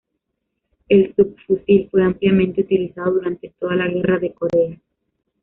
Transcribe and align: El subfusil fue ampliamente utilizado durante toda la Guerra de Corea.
El 0.89 1.13
subfusil 1.15 1.87
fue 1.91 2.03
ampliamente 2.03 2.61
utilizado 2.61 3.11
durante 3.11 3.53
toda 3.59 3.75
la 3.75 3.87
Guerra 3.87 4.17
de 4.17 4.33
Corea. 4.33 4.79